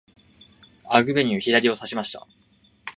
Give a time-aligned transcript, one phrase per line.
[0.89, 2.25] アグベニュー、左をさしました。